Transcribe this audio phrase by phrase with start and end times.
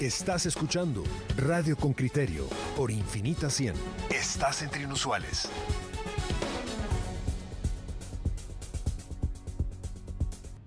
[0.00, 1.04] Estás escuchando
[1.38, 2.44] Radio con Criterio
[2.76, 3.72] por Infinita 100.
[4.10, 5.50] Estás entre inusuales.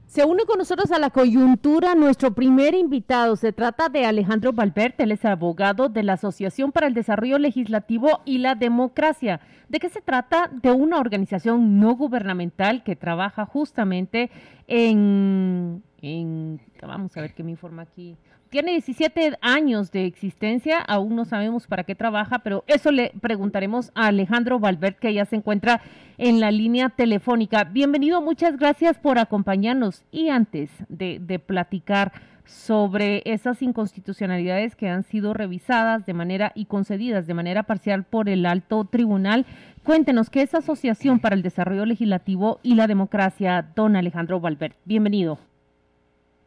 [0.08, 3.36] Se une con nosotros a la coyuntura nuestro primer invitado.
[3.36, 8.22] Se trata de Alejandro Valverde, él es abogado de la Asociación para el Desarrollo Legislativo
[8.26, 9.42] y la Democracia.
[9.68, 10.50] ¿De qué se trata?
[10.52, 14.32] De una organización no gubernamental que trabaja justamente
[14.66, 18.18] en, en vamos a ver qué me informa aquí,
[18.50, 23.92] tiene 17 años de existencia, aún no sabemos para qué trabaja, pero eso le preguntaremos
[23.94, 25.82] a Alejandro Valverde, que ya se encuentra
[26.18, 27.64] en la línea telefónica.
[27.64, 30.04] Bienvenido, muchas gracias por acompañarnos.
[30.12, 32.12] Y antes de, platicar
[32.46, 38.30] sobre esas inconstitucionalidades que han sido revisadas de manera y concedidas de manera parcial por
[38.30, 39.46] el alto tribunal,
[39.84, 44.76] cuéntenos qué es Asociación para el Desarrollo Legislativo y la Democracia, don Alejandro Valverde.
[44.86, 45.38] Bienvenido.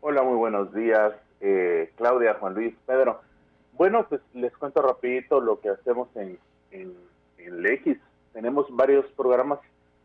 [0.01, 1.13] Hola, muy buenos días.
[1.45, 3.21] Eh, Claudia, Juan Luis, Pedro.
[3.73, 6.39] Bueno, pues les cuento rapidito lo que hacemos en,
[6.71, 6.95] en.
[8.33, 9.59] Tenemos varios programas.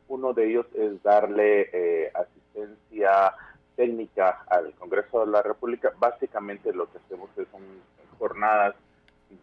[0.07, 3.33] Uno de ellos es darle eh, asistencia
[3.75, 5.93] técnica al Congreso de la República.
[5.99, 7.61] Básicamente lo que hacemos es son
[8.17, 8.75] jornadas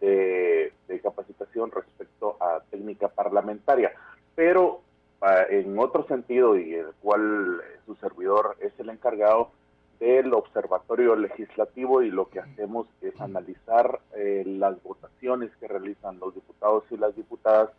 [0.00, 0.72] de,
[1.02, 3.92] capacitación respecto a técnica parlamentaria.
[4.34, 4.80] Pero
[5.20, 9.50] ah, en otro sentido, y el cual su servidor es el encargado,
[9.98, 16.34] del Observatorio Legislativo y lo que hacemos es analizar eh, las votaciones que realizan los
[16.34, 17.70] diputados y las diputadas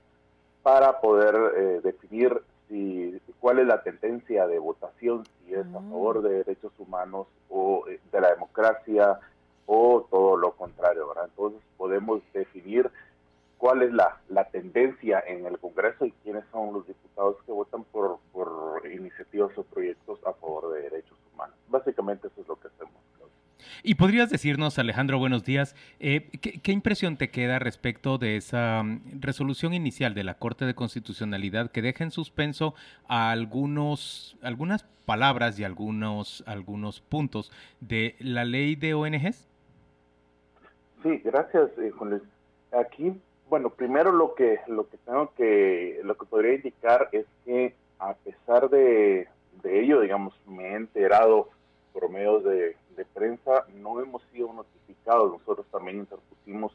[0.63, 6.23] para poder eh, definir si cuál es la tendencia de votación, si es a favor
[6.23, 9.19] de derechos humanos o eh, de la democracia
[9.67, 11.13] o todo lo contrario.
[11.23, 12.89] Entonces podemos definir
[13.57, 17.83] cuál es la, la tendencia en el Congreso y quiénes son los diputados que votan
[17.85, 20.04] por, por iniciativas o proyectos
[21.95, 22.93] Básicamente eso es lo que hacemos.
[23.83, 29.21] Y podrías decirnos, Alejandro, buenos días, eh, ¿qué, impresión te queda respecto de esa mm,
[29.21, 32.73] resolución inicial de la Corte de Constitucionalidad que deja en suspenso
[33.07, 39.47] a algunos, algunas palabras y algunos, algunos puntos de la ley de ONGs?
[41.03, 42.23] Sí, gracias, eh, Juan Luis.
[42.71, 43.13] Aquí
[43.49, 48.13] bueno, primero lo que lo que tengo que lo que podría indicar es que a
[48.13, 49.27] pesar de,
[49.63, 51.49] ello, digamos, me he enterado
[51.95, 52.75] por medios de,
[53.13, 55.31] prensa, no hemos sido notificados.
[55.31, 56.73] Nosotros también interpusimos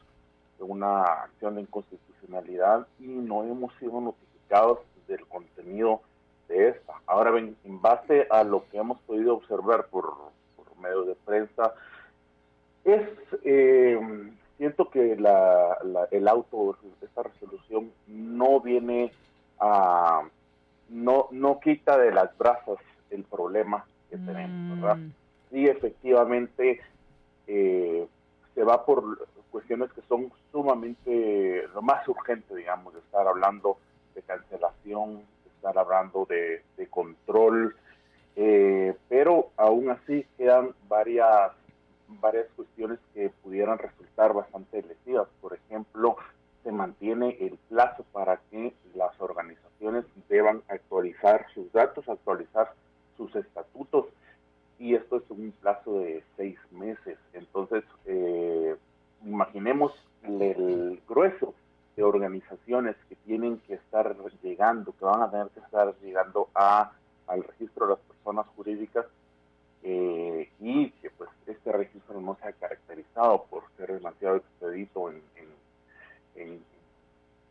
[0.57, 6.01] una acción de inconstitucionalidad y no hemos sido notificados del contenido
[6.47, 6.93] de esta.
[7.05, 10.11] Ahora bien, en base a lo que hemos podido observar por,
[10.55, 11.75] por medios de prensa,
[12.83, 13.07] es
[13.43, 13.99] eh,
[14.57, 15.77] siento que la,
[16.09, 19.11] el auto, esta resolución, no viene
[19.59, 20.23] a,
[20.89, 22.77] no, no quita de las brasas
[23.11, 24.97] el problema que tenemos, ¿verdad?
[24.97, 25.11] Mm.
[25.49, 26.81] Sí, efectivamente,
[27.47, 28.07] eh,
[28.53, 33.77] se va por cuestiones que son sumamente, lo más urgente, digamos, de estar hablando
[34.13, 37.75] de cancelación, de estar hablando de, control,
[38.35, 41.51] eh, pero aún así quedan varias
[42.19, 45.29] varias cuestiones que pudieran resultar bastante lesivas.
[45.39, 46.17] Por ejemplo,
[46.63, 52.73] se mantiene el plazo para que las organizaciones deban actualizar sus datos, actualizar
[53.21, 54.05] sus estatutos,
[54.79, 57.17] y esto es un plazo de seis meses.
[57.33, 58.75] Entonces, eh,
[59.23, 59.93] imaginemos
[60.23, 61.53] el grueso
[61.95, 66.93] de organizaciones que tienen que estar llegando, que van a tener que estar llegando a
[67.27, 69.05] al registro de las personas jurídicas
[69.83, 75.21] eh, y que pues este registro no se ha caracterizado por ser demasiado expedito en,
[76.35, 76.61] en,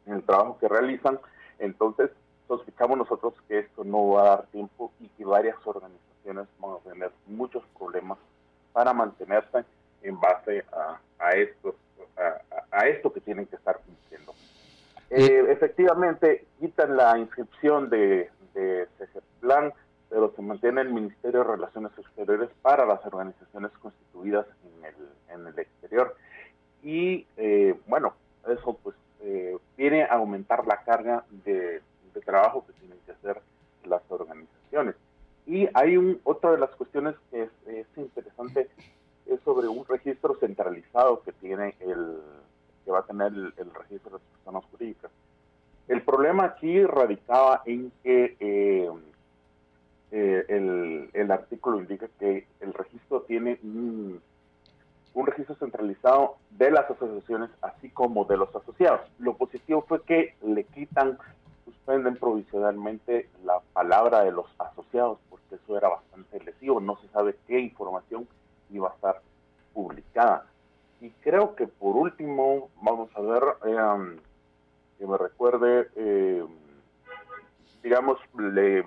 [0.07, 1.21] el trabajo que realizan.
[1.59, 2.11] Entonces,
[2.51, 6.91] sospechamos nosotros que esto no va a dar tiempo y que varias organizaciones van a
[6.91, 8.19] tener muchos problemas
[8.73, 9.65] para mantenerse
[10.03, 11.77] en base a, a, estos,
[12.73, 14.35] a, esto que tienen que estar cumpliendo.
[15.11, 18.89] Eh, efectivamente, quitan la inscripción de, de
[19.41, 19.73] plan
[20.09, 24.95] pero se mantiene el Ministerio de Relaciones Exteriores para las organizaciones constituidas en el,
[25.29, 26.17] en el exterior.
[26.83, 28.15] Y eh, bueno,
[28.49, 31.81] eso pues eh, viene a aumentar la carga de,
[32.19, 33.41] trabajo que tienen que hacer
[33.85, 34.97] las organizaciones.
[35.47, 38.69] Y hay un, otra de las cuestiones que es, interesante
[39.27, 42.19] es sobre un registro centralizado que tiene el
[42.85, 45.11] que va a tener el, registro de las personas jurídicas.
[45.87, 48.91] El problema aquí radicaba en que eh,
[50.13, 54.21] eh, el, el, artículo indica que el registro tiene un,
[55.15, 59.03] registro centralizado de las asociaciones así como de los asociados.
[59.19, 61.19] Lo positivo fue que le quitan,
[61.65, 67.37] suspenden provisionalmente la palabra de los asociados, porque eso era bastante lesivo, no se sabe
[67.47, 68.27] qué información
[68.71, 69.21] iba a estar
[69.73, 70.47] publicada.
[71.01, 74.19] Y creo que por último, vamos a ver, eh,
[74.99, 76.45] que me recuerde, eh,
[77.83, 78.85] digamos, le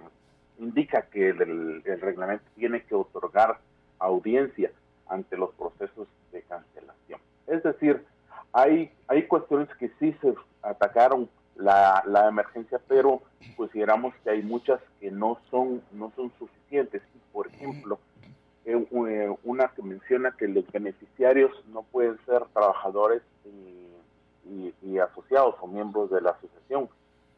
[0.59, 3.57] indica que el, reglamento tiene que otorgar
[3.99, 4.71] audiencia
[5.07, 7.19] ante los procesos de cancelación.
[7.47, 8.05] Es decir,
[8.51, 13.21] hay, hay cuestiones que sí se atacaron la, la emergencia, pero
[13.55, 17.01] consideramos que hay muchas que no son, no son suficientes.
[17.31, 18.00] por ejemplo,
[18.65, 25.67] eh, eh, una que menciona que los beneficiarios no pueden ser trabajadores y, asociados o
[25.67, 26.88] miembros de la asociación.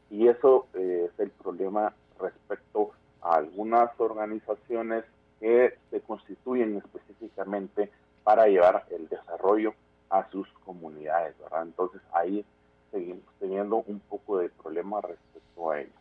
[0.09, 2.91] Y eso eh, es el problema respecto
[3.21, 5.05] a algunas organizaciones
[5.39, 7.89] que se constituyen específicamente
[8.23, 9.73] para llevar el desarrollo
[10.09, 11.35] a sus comunidades.
[11.61, 12.45] Entonces ahí
[12.95, 15.91] seguimos teniendo un poco de problema respecto a ello.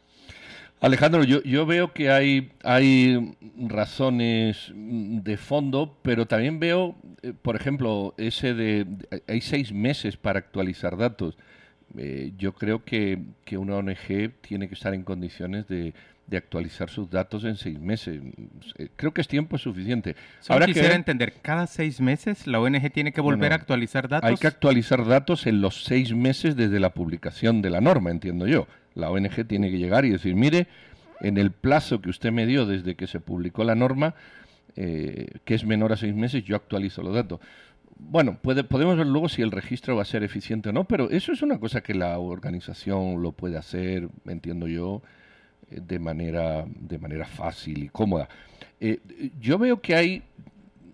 [0.81, 7.56] Alejandro, yo, yo veo que hay, hay razones de fondo, pero también veo, eh, por
[7.56, 8.87] ejemplo, ese de,
[9.26, 11.38] hay seis meses para actualizar datos.
[11.96, 15.94] Eh, yo creo que, que, una ONG tiene que estar en condiciones de,
[16.26, 18.21] de, actualizar sus datos en seis meses.
[18.79, 20.17] Eh, creo que es tiempo suficiente.
[20.49, 24.29] Ahora quisiera entender, ¿cada seis meses la ONG tiene que volver a actualizar datos?
[24.29, 28.47] Hay que actualizar datos en los seis meses desde la publicación de la norma, entiendo
[28.47, 28.67] yo.
[28.94, 30.69] La ONG tiene que llegar y decir, mire,
[31.21, 34.15] en el plazo que usted me dio desde que se publicó la norma,
[34.76, 37.41] eh, que es menor a seis meses, yo actualizo los datos.
[37.97, 41.11] Bueno, puede, podemos ver luego si el registro va a ser eficiente o no, pero
[41.11, 45.03] eso es una cosa que la organización lo puede hacer, entiendo yo,
[45.81, 48.29] de manera, de manera fácil y cómoda.
[48.81, 49.00] Eh,
[49.41, 50.23] yo veo que hay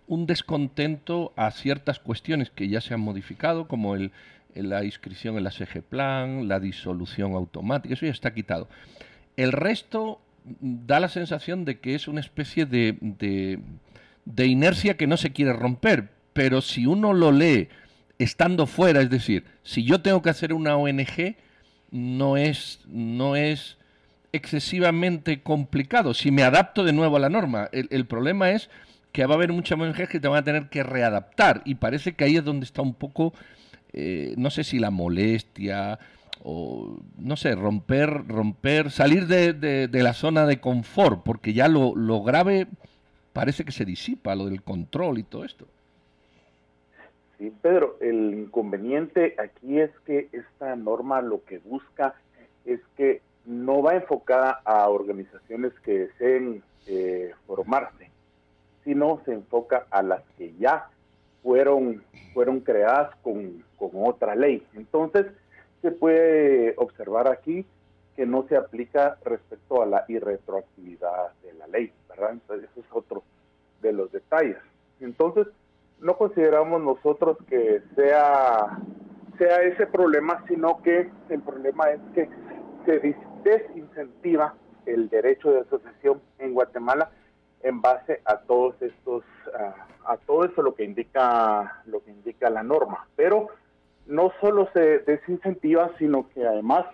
[0.06, 4.10] un descontento a ciertas cuestiones que ya se han modificado, como el,
[4.54, 8.68] la inscripción en la SG Plan, la disolución automática, eso ya está quitado.
[9.36, 10.20] El resto
[10.60, 12.96] da la sensación de que es una especie de,
[14.24, 17.68] de, inercia que no se quiere romper, pero si uno lo lee
[18.18, 21.36] estando fuera, es decir, si yo tengo que hacer una ONG,
[21.90, 23.78] no es, no es
[24.32, 26.14] excesivamente complicado.
[26.14, 28.70] Si me adapto de nuevo a la norma, el, problema es
[29.12, 32.12] que va a haber muchas ONGs que te van a tener que readaptar y parece
[32.12, 33.32] que ahí es donde está un poco
[33.92, 35.98] eh, no sé si la molestia
[36.42, 41.94] o no sé, romper, romper, salir de, de, la zona de confort, porque ya lo,
[41.94, 42.66] lo, grave
[43.34, 45.66] parece que se disipa, lo del control y todo esto.
[47.36, 52.14] Sí, Pedro, el inconveniente aquí es que esta norma lo que busca
[52.64, 58.10] es que no va enfocada a organizaciones que deseen eh, formarse,
[58.84, 60.88] sino se enfoca a las que ya
[61.42, 62.02] fueron,
[62.32, 64.66] fueron creadas con, otra ley.
[64.74, 65.26] Entonces,
[65.80, 67.64] se puede observar aquí
[68.14, 72.32] que no se aplica respecto a la irretroactividad de la ley, ¿verdad?
[72.32, 73.22] Entonces, ese es otro
[73.80, 74.58] de los detalles.
[75.00, 75.46] Entonces,
[76.00, 78.78] no consideramos nosotros que sea,
[79.38, 82.28] sea ese problema, sino que el problema es que
[82.84, 82.98] se
[83.42, 84.54] desincentiva
[84.86, 87.10] el derecho de asociación en Guatemala
[87.62, 89.24] en base a todos estos
[90.04, 93.06] a, todo eso lo que indica lo que indica la norma.
[93.16, 93.48] Pero
[94.06, 96.86] no solo se desincentiva sino que además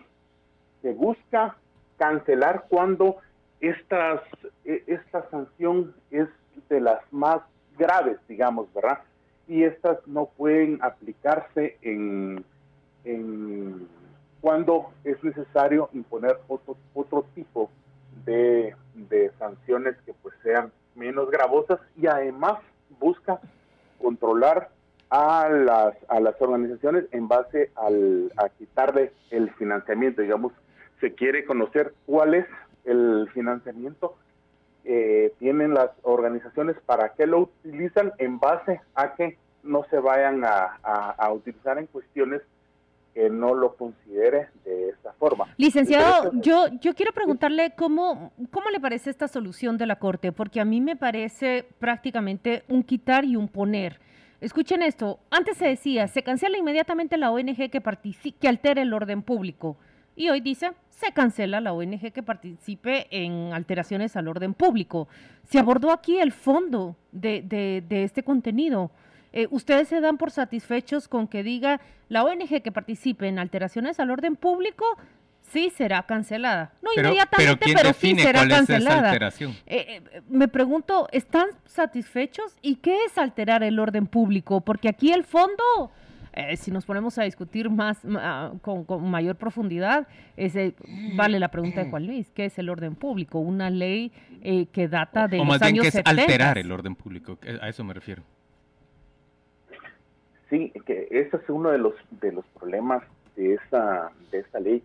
[0.82, 1.56] se busca
[1.98, 3.16] cancelar cuando
[3.60, 4.20] estas
[4.64, 6.28] e, esta sanción es
[6.68, 7.40] de las más
[7.78, 9.00] graves digamos verdad
[9.48, 12.44] y estas no pueden aplicarse en,
[13.04, 13.88] en
[14.46, 17.68] cuando es necesario imponer otro otro tipo
[18.24, 18.76] de,
[19.40, 22.60] sanciones que pues sean menos gravosas y además
[23.00, 23.40] busca
[24.00, 24.68] controlar
[25.10, 30.22] a las, a las organizaciones en base al, a quitarle el financiamiento.
[30.22, 30.52] Digamos,
[31.00, 32.46] se quiere conocer cuál es
[32.84, 34.14] el financiamiento
[34.84, 40.44] eh, tienen las organizaciones, para qué lo utilizan en base a que no se vayan
[40.44, 42.42] a, a utilizar en cuestiones
[43.16, 45.46] que no lo considere de esa forma.
[45.56, 50.60] Licenciado, yo, yo quiero preguntarle cómo, cómo le parece esta solución de la Corte, porque
[50.60, 54.00] a mí me parece prácticamente un quitar y un poner.
[54.42, 57.82] Escuchen esto, antes se decía, se cancela inmediatamente la ONG que,
[58.38, 59.78] que altere el orden público.
[60.14, 65.08] Y hoy dice, se cancela la ONG que participe en alteraciones al orden público.
[65.44, 68.90] Se abordó aquí el fondo de, de, de este contenido.
[69.36, 71.78] Eh, ¿Ustedes se dan por satisfechos con que diga
[72.08, 74.86] la ONG que participe en alteraciones al orden público
[75.42, 76.72] sí será cancelada.
[76.80, 79.10] No inmediatamente, pero, sí será cancelada.
[79.10, 79.52] alteración?
[79.66, 82.56] Eh, eh, me pregunto, ¿están satisfechos?
[82.62, 84.62] ¿Y qué es alterar el orden público?
[84.62, 85.92] Porque aquí el fondo,
[86.56, 90.74] si nos ponemos a discutir más ah, con, mayor profundidad, ese,
[91.14, 93.38] vale la pregunta de Juan Luis, ¿qué es el orden público?
[93.38, 94.12] Una ley
[94.72, 97.92] que data de o, más bien que es alterar el orden público, a eso me
[97.92, 98.22] refiero.
[100.48, 103.02] Sí, que ese es uno de los de los problemas
[103.34, 104.82] de esta de esta ley,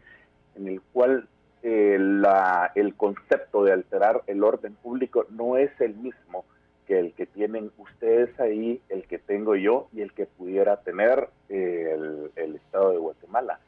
[0.56, 1.28] en el cual
[1.64, 6.44] eh, la, el concepto de alterar el orden público no es el mismo
[6.88, 11.30] que el que tienen ustedes ahí, el que tengo yo y el que pudiera tener
[11.50, 13.60] eh, el, el, Estado de Guatemala.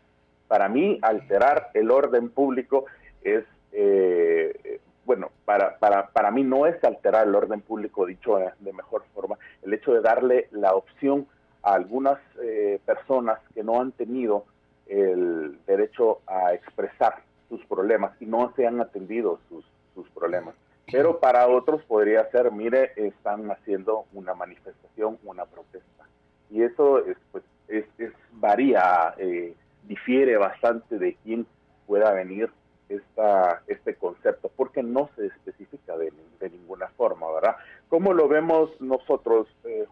[0.48, 2.86] Para mí, alterar el orden público
[3.22, 8.74] es, eh, bueno, para, para, para mí no es alterar el orden público, dicho de
[8.74, 11.28] mejor forma, el hecho de darle la opción
[11.64, 14.46] a algunas eh, personas que no han tenido
[14.88, 19.66] el derecho a expresar sus problemas y no se han atendido sus,
[19.96, 20.56] sus problemas.
[20.92, 26.06] Pero para otros podría ser, mire, están haciendo una manifestación, una protesta.
[26.50, 29.56] Y eso es, pues, es, es varía, eh,
[29.88, 31.48] difiere bastante de quién
[31.88, 32.52] pueda venir
[32.90, 37.56] esta, este concepto, porque no se especifica de, de ninguna forma, ¿verdad?
[37.90, 39.86] ¿Cómo lo vemos nosotros, eh,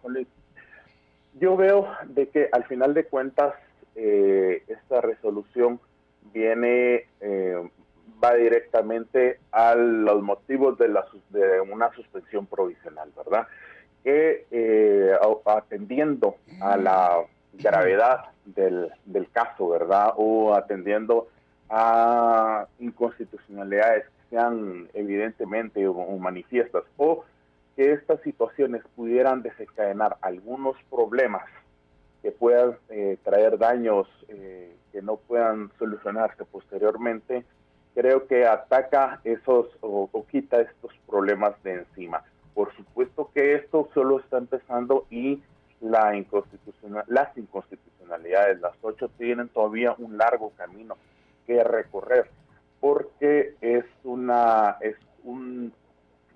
[1.39, 3.53] Yo veo de que al final de cuentas
[3.95, 5.79] eh, esta resolución
[6.33, 7.69] viene eh,
[8.23, 13.47] va directamente a los motivos de, la, de una suspensión provisional, ¿verdad?
[14.03, 15.13] Que eh,
[15.45, 17.23] atendiendo a la
[17.53, 20.13] gravedad del, del, caso, ¿verdad?
[20.17, 21.27] O atendiendo
[21.69, 27.23] a inconstitucionalidades que sean evidentemente o, manifiestas, o
[27.75, 31.43] que estas situaciones pudieran desencadenar algunos problemas
[32.21, 37.43] que puedan eh, traer daños eh, que no puedan solucionarse posteriormente,
[37.95, 42.23] creo que ataca esos o, quita estos problemas de encima.
[42.53, 45.41] Por supuesto que esto solo está empezando y
[45.79, 50.95] la inconstitucional, las inconstitucionalidades, las ocho, tienen todavía un largo camino
[51.47, 52.29] que recorrer,
[52.79, 55.73] porque es una es un,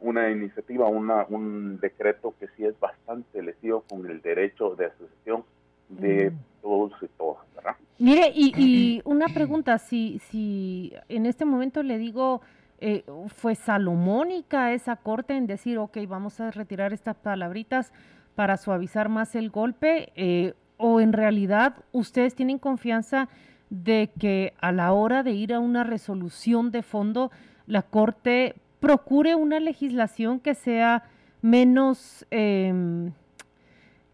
[0.01, 5.43] una iniciativa, una, un decreto que sí es bastante lesivo con el derecho de asociación
[5.89, 6.37] de mm.
[6.61, 7.75] todos y todas, ¿verdad?
[7.99, 12.41] Mire, y, una pregunta, si, si en este momento le digo,
[12.79, 17.91] eh, ¿fue salomónica esa corte en decir, ok, vamos a retirar estas palabritas
[18.35, 20.11] para suavizar más el golpe?
[20.15, 23.29] Eh, ¿O en realidad ustedes tienen confianza
[23.69, 27.31] de que a la hora de ir a una resolución de fondo,
[27.65, 31.03] la corte procure una legislación que sea
[31.41, 32.25] menos...
[32.31, 33.11] Eh,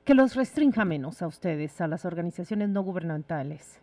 [0.05, 3.79] que los restrinja menos a ustedes, a las organizaciones no gubernamentales?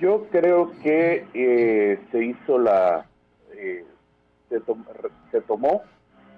[0.00, 3.06] Yo creo que eh, se hizo la,
[3.52, 3.84] eh,
[4.48, 5.82] se, tomó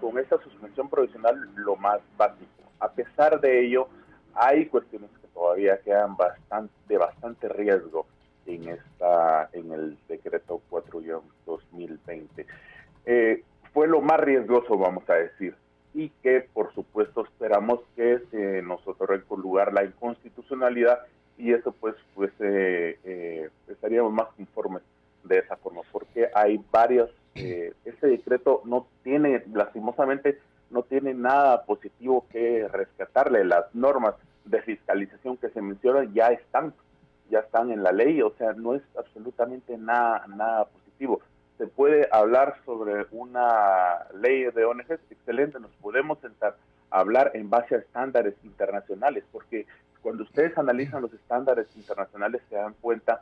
[0.01, 2.47] con esa suspensión provisional lo más básico.
[2.79, 3.89] A pesar de ello,
[4.35, 8.07] hay cuestiones que todavía quedan bastante, de bastante riesgo
[8.47, 10.61] en esta, en el decreto
[11.73, 12.47] 4-2020.
[13.07, 15.55] Eh, fue lo más riesgoso, vamos a decir
[15.95, 21.01] y que por supuesto esperamos que se nos otorgue con lugar la inconstitucionalidad
[21.37, 24.83] y eso pues pues eh, eh, estaríamos más conformes
[25.25, 30.39] de esa forma porque hay varios eh, este decreto no tiene lastimosamente
[30.71, 36.73] no tiene nada positivo que rescatarle las normas de fiscalización que se mencionan ya están
[37.31, 41.21] ya están en la ley o sea no es absolutamente nada nada positivo
[41.61, 46.57] se puede hablar sobre una ley de ONGs, excelente, nos podemos sentar
[46.91, 49.67] a hablar en base a estándares internacionales, porque
[50.01, 53.21] cuando ustedes analizan los estándares internacionales se dan cuenta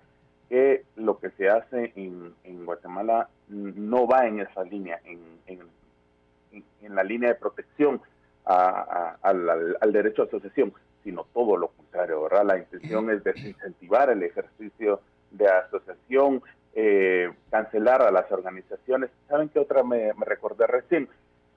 [0.48, 5.18] que lo que se hace en, Guatemala no va en esa línea, en,
[5.48, 8.00] en, la línea de protección
[8.44, 12.44] al, al, derecho a asociación, sino todo lo contrario, ¿verdad?
[12.44, 15.00] La intención es desincentivar el ejercicio
[15.32, 16.40] de asociación,
[16.80, 19.10] eh, cancelar a las organizaciones.
[19.26, 21.08] ¿Saben qué otra me, recordé recién?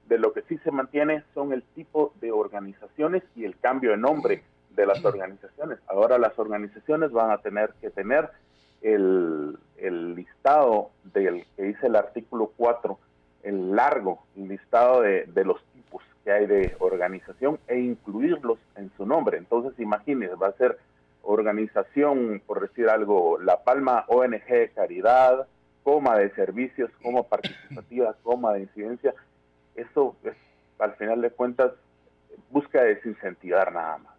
[0.08, 3.98] De lo que sí se mantiene son el tipo de organizaciones y el cambio de
[3.98, 5.78] nombre de las organizaciones.
[5.86, 8.32] Ahora las organizaciones van a tener que tener
[8.82, 9.60] el,
[10.16, 12.98] listado del que dice el artículo 4,
[13.44, 19.06] el largo listado de, de, los tipos que hay de organización e incluirlos en su
[19.06, 19.38] nombre.
[19.38, 20.80] Entonces, imagínense, va a ser
[21.24, 25.48] organización, por decir algo, La Palma ONG Caridad,
[25.84, 29.14] coma de servicios, coma participativa, coma de incidencia,
[29.76, 30.34] eso es,
[30.80, 31.72] al final de cuentas
[32.50, 34.12] busca desincentivar nada más.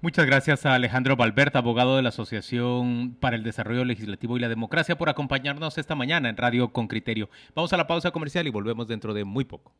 [0.00, 4.48] Muchas gracias a Alejandro Valbert, abogado de la Asociación para el Desarrollo Legislativo y la
[4.48, 7.28] Democracia, por acompañarnos esta mañana en Radio con Criterio.
[7.56, 9.72] Vamos a la pausa comercial y volvemos dentro de muy poco.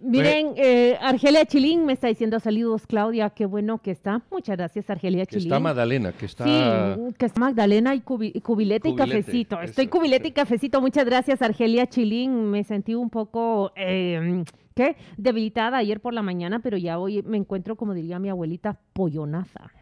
[0.00, 4.22] Miren, eh, Argelia Chilín me está diciendo saludos, Claudia, qué bueno que está.
[4.30, 5.44] Muchas gracias, Argelia Chilín.
[5.44, 6.44] Que está Magdalena, que está...
[6.44, 9.60] Sí, que está Magdalena y, cubilete, y cafecito.
[9.60, 10.80] Estoy cubilete y cafecito.
[10.80, 12.50] Muchas gracias, Argelia Chilín.
[12.50, 13.72] Me sentí un poco...
[13.74, 14.96] Eh, ¿qué?
[15.16, 19.72] Debilitada ayer por la mañana, pero ya hoy me encuentro, como diría mi abuelita, pollonaza.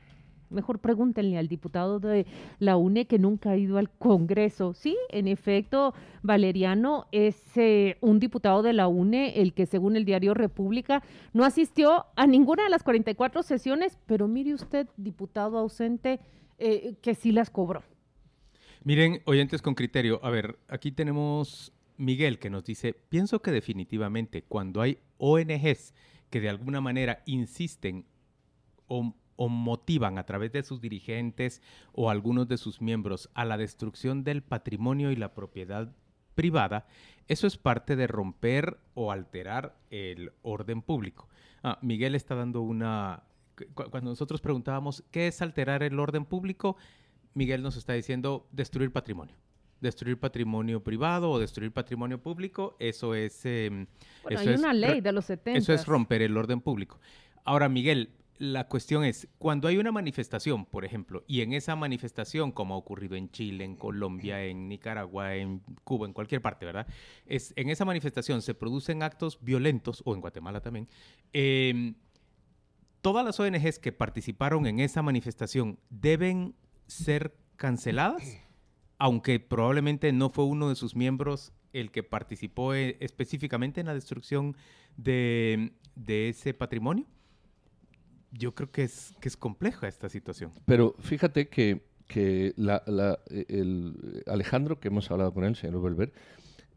[0.51, 2.27] Mejor pregúntenle al diputado de
[2.59, 4.75] la UNE que nunca ha ido al Congreso.
[4.75, 10.05] Sí, en efecto, Valeriano es eh, un diputado de la UNE, el que según el
[10.05, 16.21] diario República no asistió a ninguna de las 44 sesiones, pero mire usted, diputado ausente,
[16.59, 17.83] eh, que sí las cobró.
[18.85, 24.43] Miren, oyentes con criterio, a ver, aquí tenemos Miguel que nos dice, pienso que definitivamente
[24.43, 25.95] cuando hay ONGs
[26.31, 28.05] que de alguna manera insisten
[28.87, 31.63] o, motivan a través de sus dirigentes
[31.93, 35.93] o algunos de sus miembros a la destrucción del patrimonio y la propiedad
[36.35, 36.87] privada,
[37.29, 41.29] eso es parte de romper o alterar el orden público.
[41.63, 43.23] Ah, Miguel está dando una...
[43.75, 46.77] Cuando nosotros preguntábamos qué es alterar el orden público,
[47.35, 49.37] Miguel nos está diciendo destruir patrimonio
[49.81, 53.45] destruir patrimonio privado o destruir patrimonio público, eso es...
[53.45, 53.87] Em,
[54.23, 55.59] bueno, hay una ley de los 70.
[55.59, 56.99] Eso es romper el orden público.
[57.45, 62.53] Ahora, Miguel, la cuestión es, cuando hay una manifestación, por ejemplo, y en esa manifestación,
[62.53, 66.87] como ha ocurrido en Chile, en Colombia, en Nicaragua, en Cuba, en cualquier parte, ¿verdad?
[67.27, 70.89] Es, en esa manifestación se producen actos violentos, o en Guatemala también,
[71.33, 71.95] em,
[73.01, 76.55] todas las ONGs que participaron en esa manifestación deben
[76.87, 78.45] ser canceladas
[78.99, 83.95] aunque probablemente no fue uno de sus miembros el que participó eh, específicamente en la
[83.95, 84.57] destrucción
[84.97, 85.73] de,
[86.07, 87.05] ese patrimonio.
[88.37, 90.51] Yo creo que es, que es compleja esta situación.
[90.67, 91.83] Pero fíjate que,
[92.15, 96.13] el Alejandro, que hemos hablado con él, señor Belver,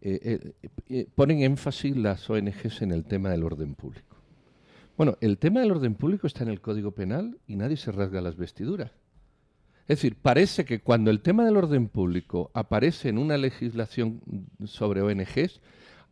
[0.02, 0.54] eh,
[0.90, 4.16] eh, ponen énfasis las ONGs en el tema del orden público.
[4.96, 8.22] Bueno, el tema del orden público está en el Código Penal y nadie se rasga
[8.22, 8.92] las vestiduras.
[9.88, 14.22] Es decir, parece que cuando el tema del orden público aparece en una legislación
[14.66, 15.62] sobre ONGs,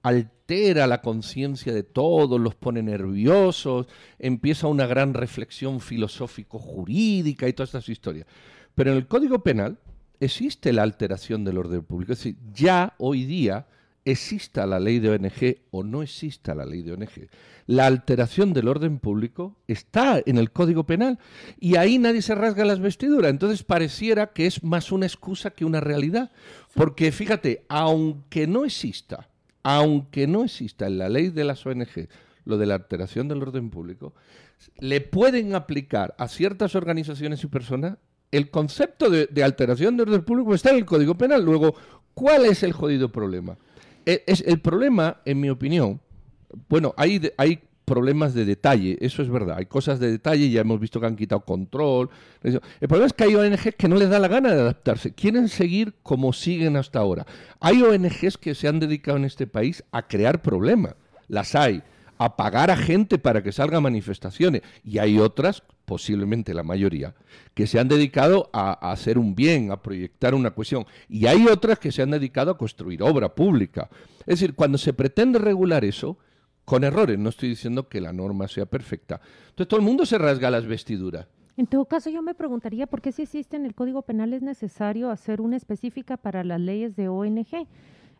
[0.05, 3.87] altera la conciencia de todos, los pone nerviosos,
[4.19, 8.27] empieza una gran reflexión filosófico-jurídica y todas estas historias.
[8.75, 9.79] Pero en el Código Penal
[10.19, 12.13] existe la alteración del orden público.
[12.13, 13.65] Es decir, ya hoy día
[14.05, 17.27] exista la ley de ONG o no exista la ley de ONG,
[17.65, 21.17] la alteración del orden público está en el Código Penal
[21.59, 23.31] y ahí nadie se rasga las vestiduras.
[23.31, 26.31] Entonces pareciera que es más una excusa que una realidad.
[26.75, 29.29] Porque fíjate, aunque no exista,
[29.65, 32.07] aunque no exista en la ley de las ONG
[32.45, 34.13] lo de la alteración del orden público,
[34.77, 37.97] le pueden aplicar a ciertas organizaciones y personas
[38.31, 41.43] el concepto de, alteración del orden público está en el Código Penal.
[41.43, 41.73] Luego,
[42.13, 43.57] ¿cuál es el jodido problema?
[44.05, 45.99] E, es, el problema, en mi opinión,
[46.69, 49.57] bueno, hay, hay problemas de detalle, eso es verdad.
[49.59, 52.09] Hay cosas de detalle, ya hemos visto que han quitado control.
[52.43, 55.47] El problema es que hay ONGs que no les da la gana de adaptarse, quieren
[55.47, 57.25] seguir como siguen hasta ahora.
[57.59, 60.95] Hay ONGs que se han dedicado en este país a crear problemas,
[61.27, 61.83] las hay,
[62.17, 67.13] a pagar a gente para que salga a manifestaciones, y hay otras, posiblemente la mayoría,
[67.53, 71.77] que se han dedicado a, hacer un bien, a proyectar una cuestión, y hay otras
[71.79, 73.89] que se han dedicado a construir obra pública.
[74.19, 76.17] Es decir, cuando se pretende regular eso,
[76.65, 80.17] con errores, no estoy diciendo que la norma sea perfecta, entonces todo el mundo se
[80.17, 81.27] rasga las vestiduras.
[81.57, 84.41] En todo caso, yo me preguntaría por qué si existe en el Código Penal es
[84.41, 87.67] necesario hacer una específica para las leyes de ONG.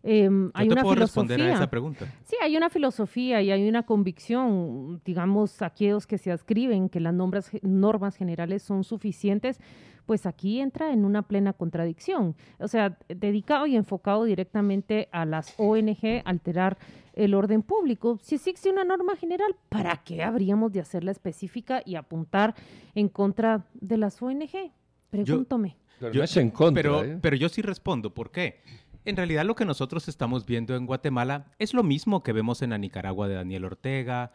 [0.04, 0.96] Em, hay una filosofía.
[0.96, 2.06] responder a esa pregunta.
[2.24, 7.14] Sí, hay una filosofía y hay una convicción, digamos, aquellos que se adscriben que las
[7.14, 9.60] normas, normas generales son suficientes,
[10.06, 12.36] pues aquí entra en una plena contradicción.
[12.60, 16.78] O sea, dedicado y enfocado directamente a las ONG, alterar
[17.16, 18.20] el orden público.
[18.22, 22.56] Si existe una norma general, ¿para qué habríamos de hacerla específica y apuntar
[22.94, 24.72] en contra de las ONG?
[25.10, 25.78] Pregúntome.
[26.12, 27.18] Yo, en contra, pero, ¿eh?
[27.22, 28.14] pero yo sí respondo.
[28.14, 28.60] ¿Por qué?
[29.06, 32.72] En realidad lo que nosotros estamos viendo en Guatemala es lo mismo que vemos en
[32.72, 34.32] la Nicaragua de Daniel Ortega,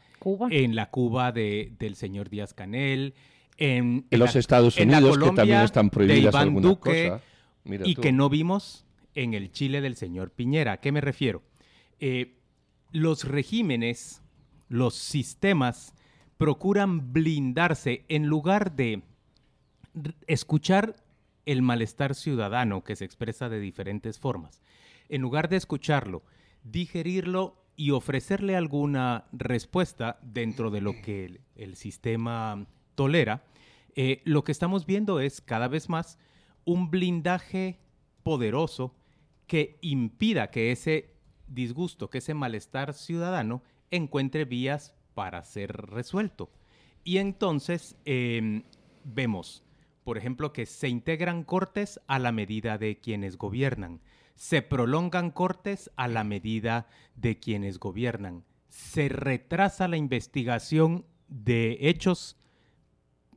[0.51, 3.15] en la Cuba de, del señor Díaz Canel,
[3.59, 7.21] en, los Estados Unidos que también están prohibidas algunas cosas.
[7.65, 10.73] y que no vimos en el Chile del señor Piñera.
[10.73, 11.43] ¿A qué me refiero?
[11.99, 12.40] Eh,
[12.93, 14.23] los regímenes,
[14.69, 15.95] los sistemas
[16.37, 19.03] procuran blindarse en lugar de
[20.27, 20.97] escuchar
[21.47, 24.63] el malestar ciudadano que se expresa de diferentes formas.
[25.09, 26.23] En lugar de escucharlo,
[26.63, 33.43] digerirlo y ofrecerle alguna respuesta dentro de lo que el, sistema tolera,
[33.97, 36.19] eh, lo que estamos viendo es cada vez más
[36.65, 37.79] un blindaje
[38.23, 38.95] poderoso
[39.47, 41.15] que impida que ese
[41.51, 46.51] disgusto, que ese malestar ciudadano encuentre vías para ser resuelto.
[47.05, 48.63] Y entonces em,
[49.05, 49.63] vemos
[50.05, 54.01] por ejemplo, que se integran cortes a la medida de quienes gobiernan,
[54.35, 62.37] se prolongan cortes a la medida de quienes gobiernan, se retrasa la investigación de hechos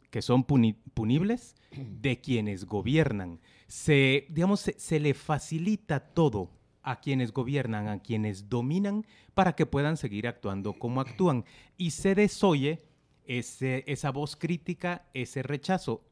[0.10, 3.40] que son punibles de quienes gobiernan.
[3.68, 6.52] Se, digamos, se, le facilita todo
[6.84, 11.46] a quienes gobiernan, a quienes dominan, para que puedan seguir actuando como actúan.
[11.78, 12.80] Y se desoye
[13.26, 16.04] ese, esa voz crítica, ese rechazo.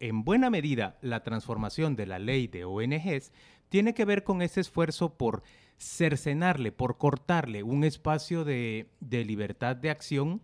[0.00, 3.32] En buena medida, la transformación de la ley de ONGs
[3.68, 5.42] tiene que ver con ese esfuerzo por
[5.78, 10.42] cercenarle, por cortarle un espacio de, de libertad de acción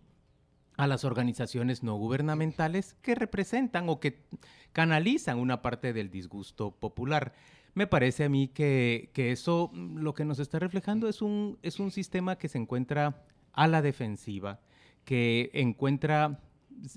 [0.77, 4.23] a las organizaciones no gubernamentales que representan o que
[4.71, 7.33] canalizan una parte del disgusto popular.
[7.75, 11.79] Me parece a mí que, eso mm, lo que nos está reflejando es un, es
[11.79, 14.59] un sistema que se encuentra a la defensiva,
[15.05, 16.39] que encuentra,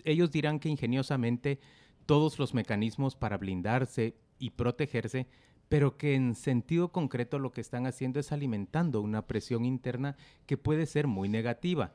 [0.05, 1.59] ellos dirán que ingeniosamente,
[2.05, 5.27] todos los mecanismos para blindarse y protegerse,
[5.69, 10.57] pero que en sentido concreto lo que están haciendo es alimentando una presión interna que
[10.57, 11.95] puede ser muy negativa.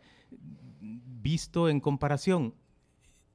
[0.81, 2.53] Visto en comparación,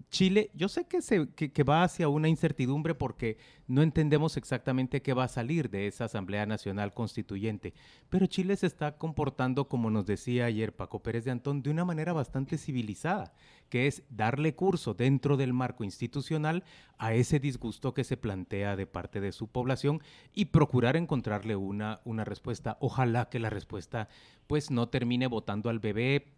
[0.09, 5.13] Chile, yo sé que, se, que, va hacia una incertidumbre porque no entendemos exactamente qué
[5.13, 7.75] va a salir de esa Asamblea Nacional Constituyente,
[8.09, 11.85] pero Chile se está comportando, como nos decía ayer Paco Pérez de Antón, de una
[11.85, 13.35] manera bastante civilizada,
[13.69, 16.63] que es darle curso dentro del marco institucional
[16.99, 20.01] a ese disgusto que se plantea de parte de su población
[20.33, 22.79] y procurar encontrarle una, una respuesta.
[22.81, 24.09] Ojalá que la respuesta
[24.47, 26.36] pues no termine votando al bebé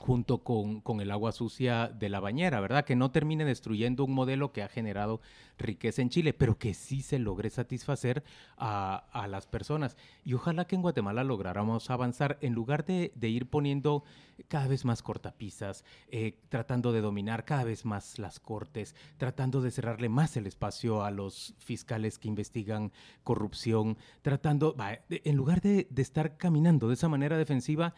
[0.00, 2.86] junto con, con, el agua sucia de la bañera, ¿verdad?
[2.86, 5.20] Que no termine destruyendo un modelo que ha generado
[5.60, 8.24] riqueza en Chile, pero que sí se logre satisfacer
[8.56, 9.96] a, a las personas.
[10.24, 14.04] Y ojalá que en Guatemala lográramos avanzar en lugar de, de ir poniendo
[14.48, 19.70] cada vez más cortapisas, eh, tratando de dominar cada vez más las cortes, tratando de
[19.70, 22.92] cerrarle más el espacio a los fiscales que investigan
[23.22, 24.74] corrupción, tratando,
[25.10, 27.94] en lugar de, de estar caminando de esa manera defensiva,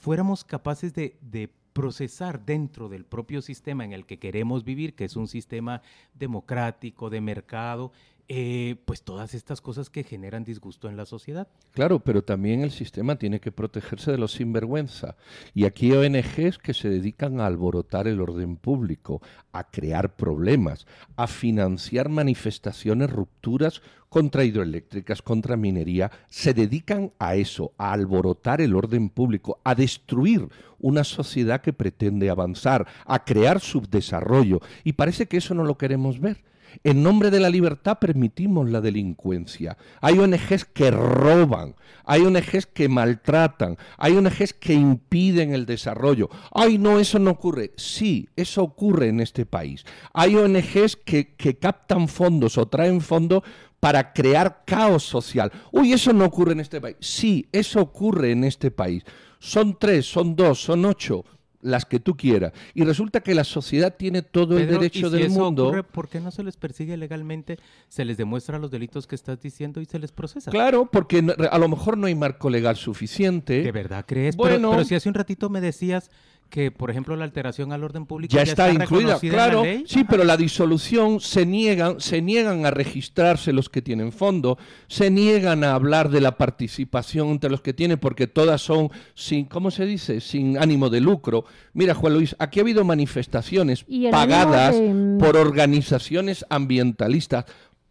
[0.00, 5.04] fuéramos capaces de, de procesar dentro del propio sistema en el que queremos vivir, que
[5.04, 5.82] es un sistema
[6.14, 7.92] democrático, de mercado,
[8.28, 11.46] eh, pues todas estas cosas que generan disgusto en la sociedad.
[11.72, 15.16] Claro, pero también el sistema tiene que protegerse de los sinvergüenza.
[15.54, 20.86] Y aquí hay ONGs que se dedican a alborotar el orden público, a crear problemas,
[21.14, 28.74] a financiar manifestaciones, rupturas contra hidroeléctricas, contra minería, se dedican a eso, a alborotar el
[28.74, 34.60] orden público, a destruir una sociedad que pretende avanzar, a crear subdesarrollo.
[34.84, 36.42] Y parece que eso no lo queremos ver.
[36.84, 39.76] En nombre de la libertad permitimos la delincuencia.
[40.00, 46.28] Hay ONGs que roban, hay ONGs que maltratan, hay ONGs que impiden el desarrollo.
[46.52, 47.72] Ay, no, eso no ocurre.
[47.76, 49.84] Sí, eso ocurre en este país.
[50.12, 53.42] Hay ONGs que, que captan fondos o traen fondos
[53.80, 55.52] para crear caos social.
[55.70, 56.96] Uy, eso no ocurre en este país.
[57.00, 59.04] Sí, eso ocurre en este país.
[59.38, 61.24] Son tres, son dos, son ocho
[61.66, 62.52] las que tú quieras.
[62.74, 65.66] Y resulta que la sociedad tiene todo el derecho del mundo.
[65.66, 67.58] Ocurre, ¿Por qué no se les persigue legalmente?
[67.88, 70.50] Se les demuestra los delitos que estás diciendo y se les procesa.
[70.50, 73.62] Claro, porque a lo mejor no hay marco legal suficiente.
[73.62, 74.36] ¿De verdad crees?
[74.36, 76.10] Bueno, pero si hace un ratito me decías
[76.48, 79.62] que, por ejemplo, la alteración al orden público ya, está, incluida, claro.
[79.86, 85.10] Sí, pero la disolución se niegan, se niegan a registrarse los que tienen fondo, se
[85.10, 89.70] niegan a hablar de la participación entre los que tienen, porque todas son sin, ¿cómo
[89.70, 90.20] se dice?
[90.20, 91.44] Sin ánimo de lucro.
[91.72, 94.76] Mira, Juan Luis, aquí ha habido manifestaciones pagadas
[95.18, 97.44] por organizaciones ambientalistas,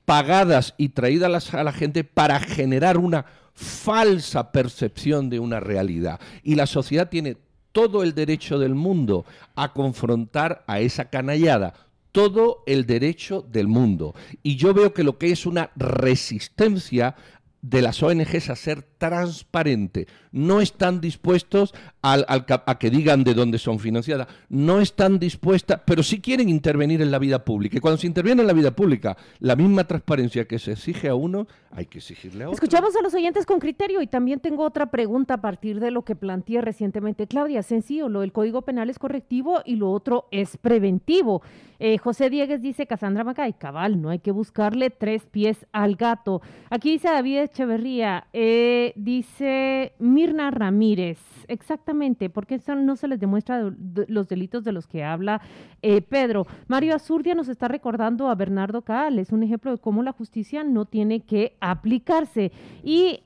[0.06, 6.20] pagadas y traídas a la gente para generar una falsa percepción de una realidad.
[6.44, 7.38] Y la sociedad tiene
[7.76, 11.74] todo el derecho del mundo a confrontar a esa canallada,
[12.14, 14.16] todo el derecho del mundo.
[14.44, 17.18] Y yo veo que lo que es una resistencia
[17.62, 20.08] de las ONGs a ser transparente.
[20.32, 24.28] No están dispuestos a que digan de dónde son financiadas.
[24.50, 27.78] No están dispuestas, pero sí quieren intervenir en la vida pública.
[27.78, 31.16] Y cuando se interviene en la vida pública, la misma transparencia que se exige a
[31.16, 32.56] uno, hay que exigirle a otro.
[32.56, 36.04] Escuchamos a los oyentes con criterio y también tengo otra pregunta a partir de lo
[36.04, 37.64] que planteé recientemente Claudia.
[37.64, 41.42] Sencillo, lo del Código Penal es correctivo y lo otro es preventivo.
[41.80, 46.42] Eh, José Diegues dice, Casandra Macay, cabal, no hay que buscarle tres pies al gato.
[46.70, 53.72] Aquí dice David Echeverría, eh, dice Mirna Ramírez, exactamente, porque no se les demuestra
[54.08, 55.42] los delitos de los que habla
[55.82, 56.48] eh, Pedro.
[56.68, 60.64] Mario Azurdia nos está recordando a Bernardo Caal, es un ejemplo de cómo la justicia
[60.64, 62.52] no tiene que aplicarse.
[62.84, 63.20] Y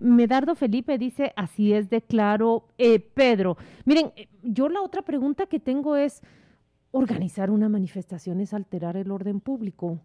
[0.00, 2.68] Medardo Felipe dice, así es de claro,
[3.14, 3.56] Pedro.
[3.84, 6.22] Miren, yo la otra pregunta que tengo es,
[6.96, 10.00] organizar una manifestación es alterar el orden público.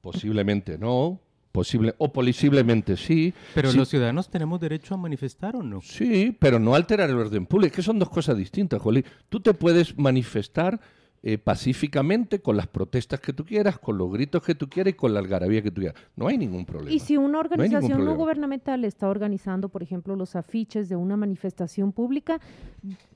[0.00, 1.20] Posiblemente no,
[1.52, 3.34] Posible, o posiblemente sí.
[3.54, 5.80] Pero Sí, los ciudadanos tenemos derecho a manifestar o no.
[5.80, 7.70] Sí, pero no alterar el orden público.
[7.70, 9.04] Es que son dos cosas distintas, Jolín.
[9.28, 10.80] Tú te puedes manifestar
[11.22, 14.96] eh, pacíficamente con las protestas que tú quieras, con los gritos que tú quieras y
[14.96, 16.00] con la algarabía que tú quieras.
[16.16, 16.90] No hay ningún problema.
[16.90, 21.92] Y si una organización no gubernamental está organizando, por ejemplo, los afiches de una manifestación
[21.92, 22.40] pública,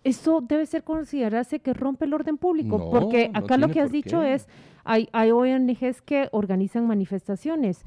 [0.02, 3.80] eso debe ser considerarse que rompe el orden público, No, porque no acá lo que
[3.80, 4.34] has dicho qué.
[4.34, 4.48] es,
[4.84, 7.86] hay, hay ONGs que organizan manifestaciones.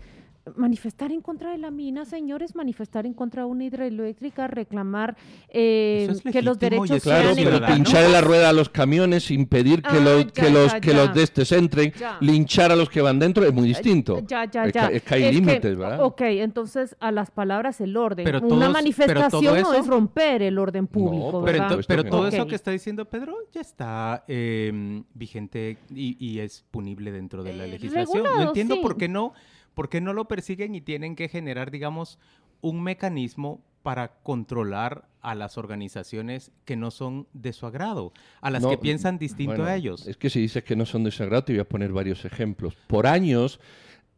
[0.56, 5.16] Manifestar en contra de la mina, señores, manifestar en contra de una hidroeléctrica, reclamar
[5.50, 8.70] eh, es que los derechos es Claro, sean pero pinchar en la rueda a los
[8.70, 10.98] camiones, impedir que Ah, los, ya, que los, ya, que ya.
[11.06, 12.18] los de estos entren, Ya.
[12.22, 14.22] linchar a los que van dentro es muy distinto.
[14.28, 14.90] Ya, ya, ya.
[14.90, 16.02] que- es que hay Es límites, ¿verdad?
[16.04, 18.24] Ok, entonces a las palabras el orden.
[18.26, 22.04] Pero Una todos- pero manifestación no eso- es romper el orden público, por Pero, pero
[22.04, 22.28] que todo no.
[22.28, 27.54] eso que está diciendo Pedro ya está eh, vigente y, y es punible dentro de
[27.54, 28.08] la Eh, legislación.
[28.24, 28.82] regulado, no entiendo sí.
[28.82, 29.34] por qué no,
[29.78, 32.18] por qué no lo persiguen y tienen que generar, digamos,
[32.62, 38.12] un mecanismo para controlar a las organizaciones que no son de su agrado,
[38.42, 40.08] a las No, que piensan distinto bueno, a ellos.
[40.08, 42.76] Es que si dices que no son de sagrado, te voy a poner varios ejemplos.
[42.88, 43.60] Por años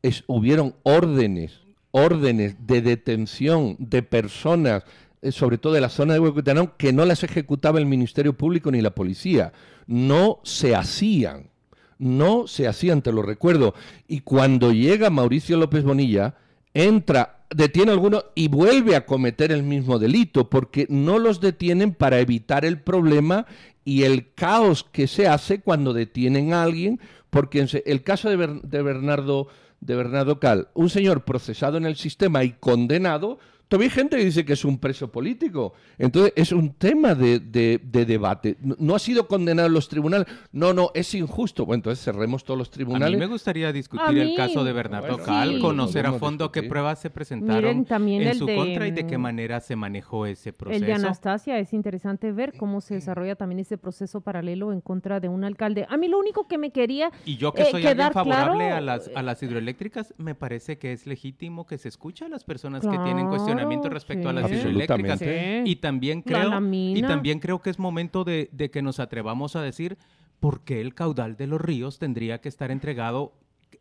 [0.02, 1.60] es- hubieron órdenes,
[1.92, 4.86] órdenes de detención de personas,
[5.22, 8.72] eh, sobre todo de la zona de Huehuetenango, que no las ejecutaba el Ministerio Público
[8.72, 9.52] ni la policía.
[9.88, 11.50] No se hacían.
[12.00, 13.76] No se hacían, te lo recuerdo.
[14.08, 16.36] Y cuando llega Mauricio López Bonilla,
[16.74, 21.94] entra, detiene a alguno y vuelve a cometer el mismo delito, porque no los detienen
[21.94, 23.46] para evitar el problema
[23.86, 28.62] y el caos que se hace cuando detienen a alguien, porque el caso de, Ber-
[28.62, 29.48] de Bernardo
[29.82, 34.26] de Bernardo Cal, un señor procesado en el sistema y condenado, todavía hay gente que
[34.26, 35.74] dice que es un preso político.
[35.98, 38.58] Entonces es un tema de, de- de debate.
[38.62, 40.28] No, no ha sido condenado en los tribunales.
[40.52, 41.66] No, no, es injusto.
[41.66, 43.12] Bueno, entonces cerremos todos los A tribunales.
[43.12, 45.60] mí me gustaría discutir A el caso de Bernardo Bueno, Cal, sí.
[45.62, 49.06] conocer a fondo qué pruebas se presentaron Miren, en el su de, contra y de
[49.08, 50.86] qué manera se manejó ese El proceso.
[50.86, 55.30] de Anastasia es interesante ver cómo se desarrolla también ese proceso paralelo en contra de
[55.30, 55.86] un alcalde.
[55.90, 58.66] A mí lo único que me quería Y yo que eh, soy alguien quedar favorable
[58.66, 62.26] claro, a, las, a eh, las hidroeléctricas, me parece que es legítimo que se escuche
[62.26, 63.59] a las personas que tienen cuestionamiento
[63.90, 65.20] Respecto a las hidroeléctricas.
[65.20, 65.26] Sí.
[65.66, 69.62] Y también creo, y también creo que es momento de, de que nos atrevamos a
[69.62, 69.98] decir
[70.40, 73.34] por qué el caudal de los ríos tendría que estar entregado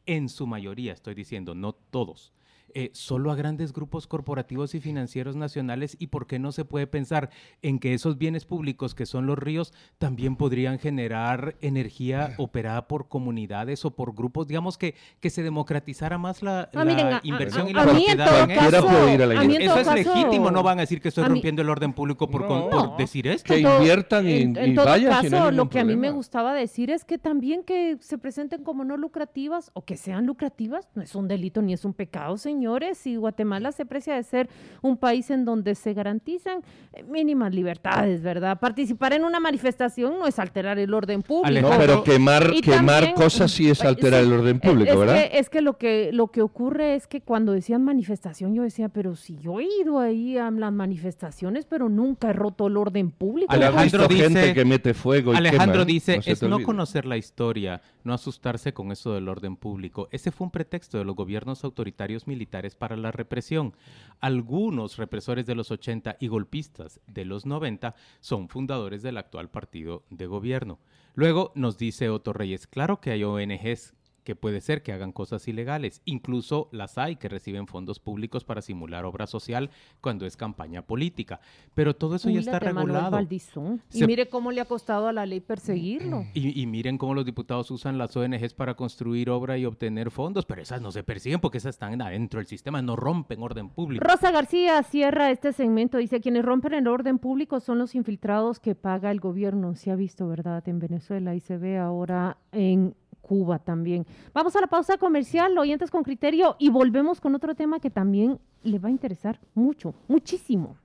[0.06, 2.32] en su mayoría, estoy diciendo, no todos.
[2.74, 6.86] Eh, solo a grandes grupos corporativos y financieros nacionales y por qué no se puede
[6.86, 7.30] pensar
[7.62, 13.08] en que esos bienes públicos que son los ríos también podrían generar energía operada por
[13.08, 17.16] comunidades o por grupos, digamos que, que se democratizara más la, Ah, la miren, a-
[17.16, 18.60] a- inversión y a la mí en propiedad todo en eso.
[18.60, 19.62] Cualquiera caso- puede ir a la a mí en.
[19.62, 21.68] Eso todo es caso- legítimo, no van a decir que estoy a mí- rompiendo el
[21.70, 22.96] orden público por, con- No.
[22.98, 23.54] decir esto.
[23.54, 25.84] Que inviertan y- en, en y todo vayan, si no hay caso, lo que a
[25.84, 29.96] mí me gustaba decir es que también que se presenten como no lucrativas o que
[29.96, 33.06] sean lucrativas no es un delito ni es un pecado, señores.
[33.06, 34.48] Y Guatemala se precia de ser
[34.82, 38.58] un país en donde se garantizan eh, mínimas libertades, ¿verdad?
[38.58, 41.68] Participar en una manifestación no es alterar el orden público.
[41.70, 44.98] No, pero quemar, Y quemar también, cosas sí es alterar sí, el orden público, es
[44.98, 45.30] ¿verdad?
[45.30, 48.88] Que, es que lo que lo que ocurre es que cuando decían manifestación, yo decía,
[48.88, 53.12] pero si yo he ido ahí a las manifestaciones, pero nunca he roto el orden
[53.12, 53.52] público.
[53.52, 57.16] Alejandro gente dice- que mete fuego y Alejandro quema, dice, No es no conocer la
[57.16, 60.08] historia, no asustarse con eso del orden público.
[60.10, 62.47] Ese fue un pretexto de los gobiernos autoritarios militares
[62.78, 63.74] para la represión.
[64.20, 70.04] Algunos represores de los 80 y golpistas de los 90 son fundadores del actual partido
[70.10, 70.78] de gobierno.
[71.14, 73.94] Luego nos dice Otto Reyes, claro que hay ONGs
[74.28, 76.02] que puede ser que hagan cosas ilegales.
[76.04, 79.70] Incluso las hay que reciben fondos públicos para simular obra social
[80.02, 81.40] cuando es campaña política.
[81.72, 83.10] Pero todo eso ya está regulado.
[83.10, 83.80] Valdizón.
[83.90, 86.26] Y mire cómo le ha costado a la ley perseguirlo.
[86.34, 90.44] Y, y miren cómo los diputados usan las ONGs para construir obra y obtener fondos,
[90.44, 94.06] pero esas no se persiguen porque esas están adentro del sistema, no rompen orden público.
[94.06, 95.96] Rosa García cierra este segmento.
[95.96, 99.74] Dice, quienes rompen el orden público son los infiltrados que paga el gobierno.
[99.74, 100.68] Se ha visto, ¿verdad?
[100.68, 104.06] En Venezuela y se ve ahora en Cuba también.
[104.32, 108.38] Vamos a la pausa comercial, oyentes con criterio, y volvemos con otro tema que también
[108.62, 110.76] le va a interesar mucho, muchísimo.